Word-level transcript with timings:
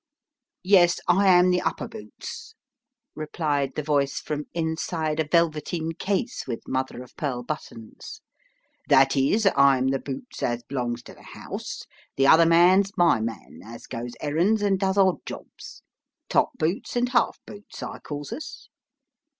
"Yes, 0.63 0.99
I 1.07 1.27
am 1.27 1.51
the 1.51 1.61
upper 1.61 1.87
boots," 1.87 2.55
replied 3.13 3.77
a 3.77 3.83
voice 3.83 4.19
from 4.19 4.47
inside 4.51 5.19
a 5.19 5.27
velveteen 5.31 5.91
case, 5.91 6.47
with 6.47 6.67
mother 6.67 7.03
of 7.03 7.15
pearl 7.15 7.43
buttons" 7.43 8.19
that 8.89 9.15
is, 9.15 9.47
I'm 9.55 9.89
the 9.89 9.99
boots 9.99 10.41
as 10.41 10.63
b'longs 10.63 11.03
to 11.03 11.13
the 11.13 11.21
house; 11.21 11.83
the 12.15 12.25
other 12.25 12.47
man's 12.47 12.91
my 12.97 13.19
man, 13.21 13.59
as 13.63 13.85
goes 13.85 14.13
errands 14.21 14.63
and 14.63 14.79
does 14.79 14.97
odd 14.97 15.23
jobs. 15.23 15.83
Top 16.29 16.57
boots 16.57 16.95
and 16.95 17.09
half 17.09 17.37
boots, 17.45 17.83
I 17.83 17.99
calls 17.99 18.33
us." 18.33 18.69